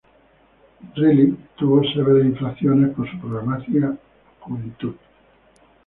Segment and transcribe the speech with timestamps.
[0.97, 3.95] Reilly tuvo severas infracciones por su problemática
[4.39, 4.95] juventud.